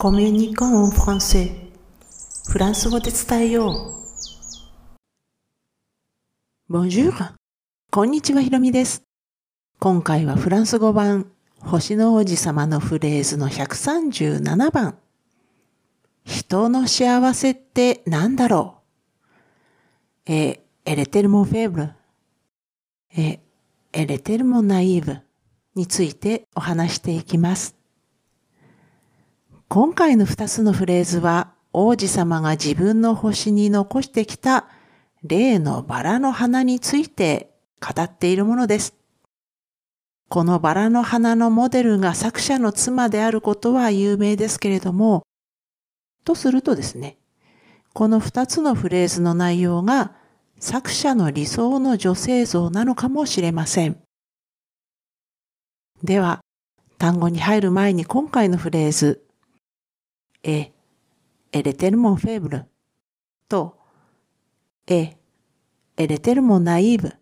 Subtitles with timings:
[0.00, 1.50] コミュニコンフランセ
[2.48, 3.96] フランス語で伝えよ
[6.70, 6.72] う。
[6.72, 7.12] Bonjour!
[7.90, 9.02] こんにちは、ひろみです。
[9.80, 14.98] 今回はフランス語版、星の王子様のフレーズの137番。
[16.24, 18.76] 人の幸せって何だろ
[20.28, 20.32] う？
[20.32, 21.92] え、エレテルモフェーブル。
[23.16, 23.40] え、
[23.92, 25.18] エレテルモナイーブ
[25.74, 27.74] についてお話していきます。
[29.70, 34.66] 今回の二つのフレーズは王子様が自分の星に残してきた
[35.22, 38.94] 例のバラの花について語っているものです。
[40.30, 45.22] このバラの花のモデルが作者の妻であることは有名ですけれども、
[46.24, 47.18] とするとですね、
[47.92, 50.12] この二つのフレーズの内容が
[50.58, 54.00] 作者の理想の女性像なのかもしれません。
[56.02, 56.40] では、
[56.96, 59.27] 単語に入る前に今回のフレーズ、
[60.50, 60.72] え、
[61.52, 62.64] エレテルモンフェーブル
[63.50, 63.76] と、
[64.86, 65.18] え、
[65.98, 67.12] エレテルモンナイーブ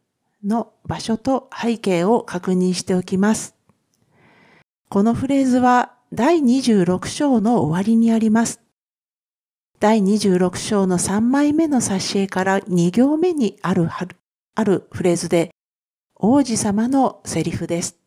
[0.45, 3.57] の場所と背景を確認しておきます。
[4.89, 8.61] このフレーズは第26章の終わりにあります。
[9.81, 13.89] 第26章の3枚目の挿絵から2行目にある
[14.55, 15.51] あるフレーズで
[16.15, 17.99] 王子様のセリフです。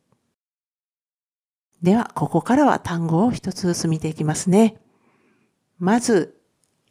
[1.82, 4.78] では、ここからは単語を一つずつ見ていきますね。
[5.80, 6.40] まず、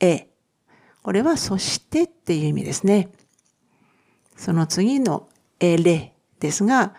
[0.00, 0.28] え。
[1.02, 3.10] これはそしてっていう意味ですね。
[4.36, 5.28] その次の
[5.60, 6.94] えれですが、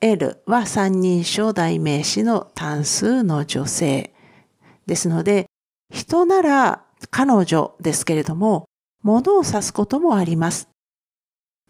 [0.00, 4.12] L は三人称代名詞の単数の女性。
[4.86, 5.46] ですので、
[5.90, 8.66] 人なら彼女ですけれども、
[9.02, 10.68] 物を指すこともあります。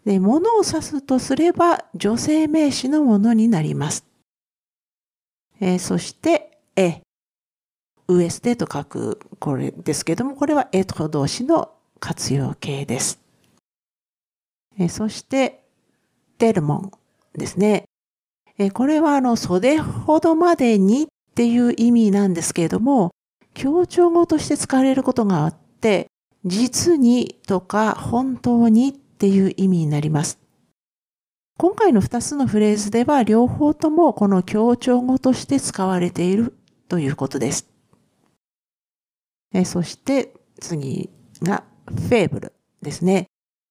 [0.05, 4.05] で、物を指すとすれば女性名詞のものになります。
[5.59, 7.01] えー、そして、え、
[8.07, 13.19] ウエステと書くこれですけども、これはエトロ動詞の活用形です。
[14.77, 15.63] え、そして、
[16.37, 16.91] テルモン
[17.33, 17.85] ですね。
[18.57, 23.11] え、これはあの袖ほどまでにっていう意味なんですけれども、
[23.53, 26.07] 強調語として使われることがあって、
[26.45, 30.39] 実にとか本当にっていう意味になります。
[31.57, 36.53] 今回の2つのフレーズでは両方ともこの強調語として使われている
[36.89, 37.74] ということです。
[39.55, 41.09] えそして次
[41.41, 43.27] がフェーブルですね。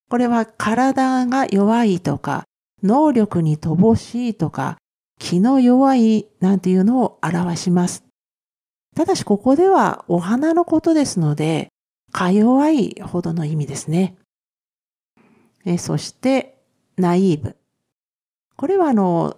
[0.09, 2.45] これは体が弱いとか、
[2.83, 4.79] 能力に乏しいとか、
[5.19, 8.03] 気の弱いなんていうのを表します。
[8.97, 11.69] ただしここではお花のことですので、
[12.13, 14.17] か弱いほどの意味ですね。
[15.67, 16.63] えそして、
[16.97, 17.57] ナイーブ。
[18.57, 19.37] これはあの、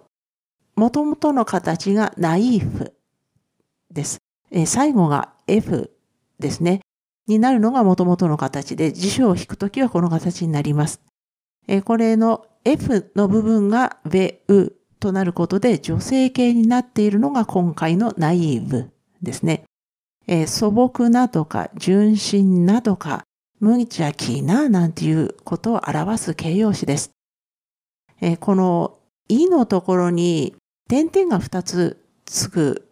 [0.77, 2.93] もともとの形がナイーフ
[3.91, 4.19] です。
[4.49, 5.96] え最後が F
[6.39, 6.81] ですね。
[7.27, 11.01] になるのがもともとの形で、辞書を引くときはこの形になります。
[11.67, 18.89] えこれの F の部分がベウとなることで女性形になっているのが今回のナイーブ
[19.21, 19.63] ですね。
[20.27, 23.23] え素朴なとか純真なとか
[23.59, 27.11] 無邪気ななんていうことを表す形容詞です。
[28.21, 28.97] えこの
[29.27, 30.55] いのところに
[30.89, 32.89] 点々が2つつく、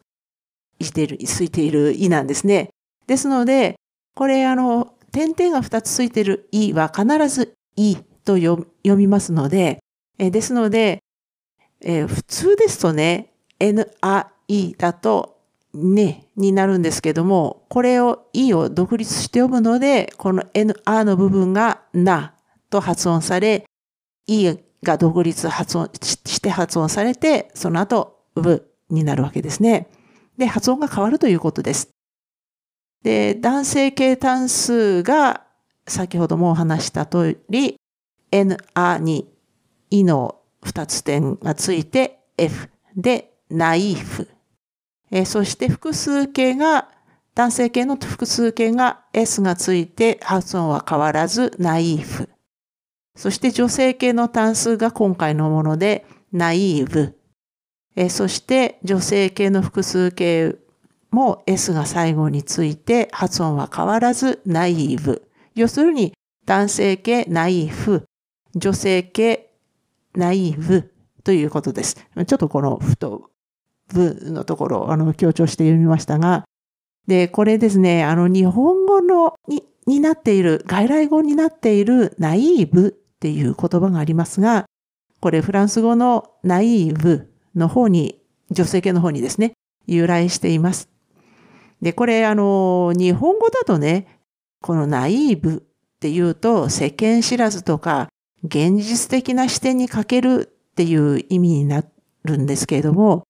[0.80, 2.70] いている、ついているいなんですね。
[3.08, 3.76] ですので、
[4.16, 9.80] これあの、点々が2つついているいは必ずいと読みますので、
[10.18, 11.00] えですので、
[11.82, 15.38] え普通ですとね、n, a, i だと
[15.74, 22.34] ねになるんですけども、これを i を独立して読むので、この n, a の部分がな
[22.70, 23.66] と発音され、
[24.28, 29.88] i が独立発音して発音されて、その後、ブになるわけですね。
[30.38, 31.95] で、発音が変わるということです。
[33.06, 35.44] で、男性形単数が、
[35.88, 37.80] 先ほどもお話した通り、
[38.32, 39.32] n, a に、
[39.92, 42.68] いの二つ点がついて f
[42.98, 44.28] で、ナイフ。
[45.12, 46.90] えそして複数形が、
[47.36, 52.28] 男性形の複数形が s がついて発音は変わらず、ナイフ。
[53.16, 57.16] そして女性系の単数が今回のもので、ナイーブ。
[57.96, 60.56] えそして女性系の複数形
[61.16, 65.28] も S が最後について発音は変わらずナイーブ。
[65.56, 66.14] 要するに
[66.46, 68.06] 男性系ナイーフ、
[68.54, 69.54] 女性系
[70.14, 71.96] ナイーブということです。
[71.96, 73.32] ちょっとこのふと
[73.88, 76.46] ブのところをあの強調して読みましたが、
[77.08, 84.66] で、これですね、あの日本語のにになっている、外来語になっているナイーブっていう言葉がありますが、
[85.20, 88.20] これフランス語のナイーブの方に、
[88.52, 89.54] 女性系の方にですね、
[89.86, 90.90] 由来しています。
[91.82, 94.16] で、これ、あの、日本語だとね、
[94.62, 98.10] このナイーブっていうと世間知らずとか
[98.44, 101.84] 現実的な視点に欠けるっていう意味にな
[102.24, 103.24] るんですけれども、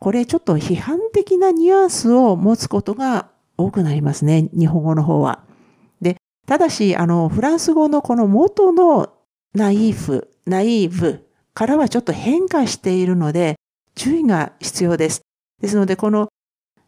[0.00, 5.44] これちょっと批判的なニュアンスを持つことが多くなりますね、日本語の方は。
[6.00, 6.16] で、
[6.46, 9.12] ただし、あの、フランス語のこの元の
[9.54, 13.54] ナイーフ、ナイーブからはちょっと変化しているので、
[13.94, 15.22] 注意が必要です。
[15.60, 16.28] ですので、この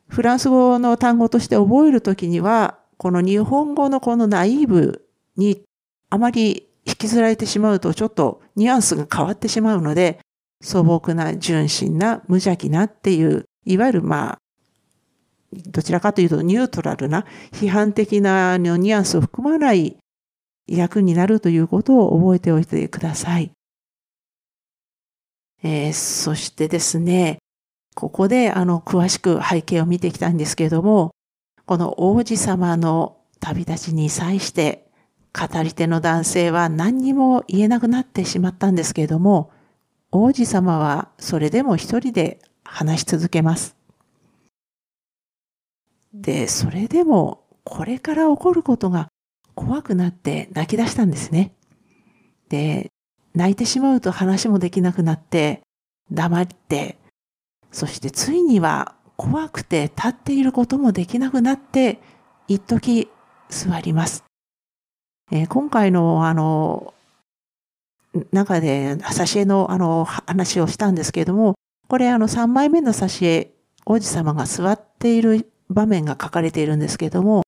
[0.08, 5.06] フランス語の単語として覚えるときには、この日本語のこのナイーブ
[5.36, 5.62] に
[6.10, 10.20] あまり引きずられてしまうとちょっとニュアンスが変わってしまうので、
[10.62, 14.38] 素朴な純真な無邪気なっていう、いわゆるまあ、
[15.52, 19.96] どちらかというとニュートラルな批判的なニュアンスを含まない
[20.66, 23.52] 役になるということを覚えておいてください。
[25.62, 27.38] えー、そしてですね、
[27.94, 31.14] ここであの詳しく背景を見てきたんですけれども、
[31.66, 34.86] この王子様の旅立ちに際して
[35.32, 39.50] 語り手の男性は何にも言えなくなってしまったんですけれども、
[40.12, 43.76] 王子様はそれでも一人で話し続けます。
[46.12, 49.08] で、それでもこれから起こることが
[49.54, 51.54] 怖くなって泣き出したんですね。
[52.48, 52.90] で、
[53.34, 55.62] 泣いてしまうと話もできなくなって
[56.12, 56.98] 黙って
[57.74, 61.98] そしてついには怖くて立っていることもできなくなって、
[62.46, 63.08] 一時
[63.48, 64.22] 座ります。
[65.32, 66.94] えー、今回のあの、
[68.30, 71.54] 中で挿絵のあの話をしたんですけれども、
[71.88, 73.50] これあの3枚目の挿絵、
[73.86, 77.42] 王子様が座っている場面が書かれているんですけれども、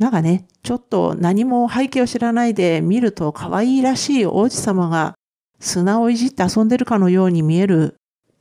[0.00, 5.14] なんかね、ちょっと何も背景を知らないで見ると可愛いらしい王子様が
[5.60, 7.97] 砂をいじって遊んでるかのように見える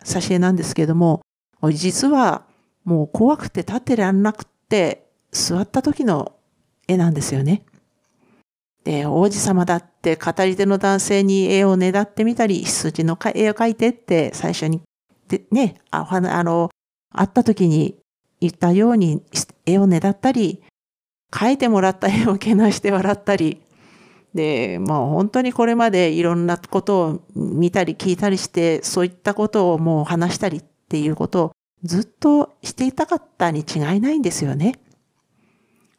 [0.08, 1.22] 挿絵なんですけども、
[1.74, 2.44] 実は
[2.86, 6.34] もう怖くて立ってらんなくって座った時の
[6.88, 7.64] 絵なんですよね。
[8.86, 14.82] で、王子様だって語り手の男性に絵をねだってみたり、羊の絵を描いてって最初に、
[15.28, 16.70] でね、ああの、
[17.14, 17.98] 会った時に
[18.40, 19.22] 言ったように
[19.66, 20.64] 絵をねだったり、
[21.34, 23.62] 描いてもらった絵をけなして笑ったり、
[24.34, 31.52] で、まあ本当にこれまでいろんなことを見たり聞いたりして、そういったことをもう話したりっていうことを
[31.84, 34.80] ずっとしていたかったに違いないんですよね。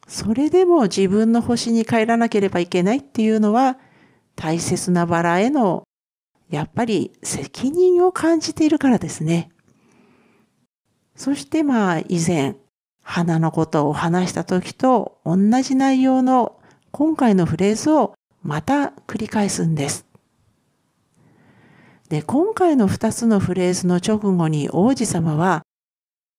[0.07, 3.77] それでも自分の星に帰らなければいけないっていうのは
[4.35, 5.83] 大切なバラへの
[6.49, 9.49] やっぱり責任を感じているからですね。
[11.15, 12.55] そしてまあ以前
[13.03, 16.59] 花のことを話した時と同じ内容の
[16.91, 18.13] 今回のフレーズを
[18.43, 20.05] また繰り返すんです。
[22.09, 25.61] で、今回の二つのフレーズの直後に王子様は、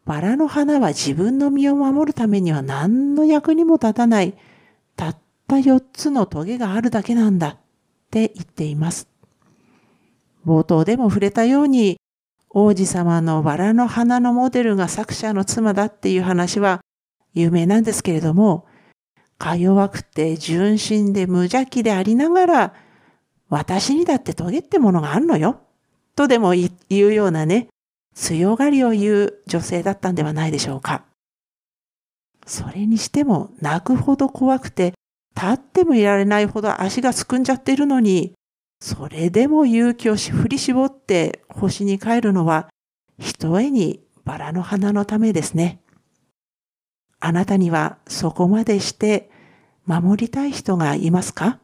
[0.04, 4.34] バラの花は自分の身を守るためには何の役にも立たない、
[4.96, 5.16] たっ
[5.46, 7.56] た四つの棘があるだけなんだっ
[8.10, 9.08] て言っています。
[10.44, 11.98] 冒頭でも触れたように、
[12.48, 16.80] 王子様のバラの花のモデルが作者の妻だっていう話は
[17.32, 18.66] 有名なんですけれども、
[19.40, 22.74] か弱くて純真で無邪気でありながら、
[23.48, 25.62] 私にだってトゲってものがあるのよ。
[26.14, 27.68] とでも言うようなね、
[28.14, 31.04] 強がりを言う女性だったんではないでしょうか。
[32.46, 34.92] それにしても泣くほど怖くて、
[35.34, 38.34] 立ってもいられないほど足がすくんじゃっているのに、
[38.78, 42.68] それでも勇気を振り絞って星に帰るのは、
[43.18, 45.79] ひとえにバラの花のためですね。
[47.20, 49.30] あなたにはそこまでして
[49.86, 51.58] 守りたい人がいますか？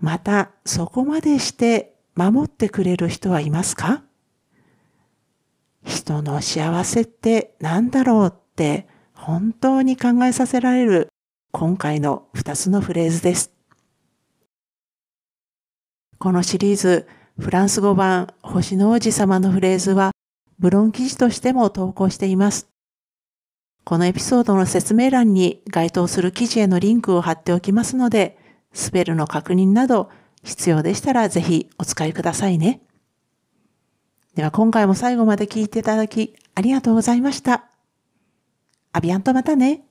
[0.00, 4.02] またそこまでして守ってくれる人はいますか？
[5.84, 11.08] 人の幸せって何だろうって本当に考えさせられる
[11.52, 13.52] 今回の二つのフレーズです。
[16.18, 17.06] このシリーズ
[17.38, 20.10] フランス語版星の王子様のフレーズは
[20.58, 22.68] ブロン記事としても投稿しています。
[23.90, 28.38] このエピソードの説明欄に該当する記事へのリンクを貼っておきますので、
[28.72, 30.10] スペルの確認など
[30.44, 32.82] 必要でしたらぜひお使いくださいね。
[34.36, 37.64] では今回も最後まで聞いていただきありがとうございました。
[38.92, 39.82] アビアンとまたね。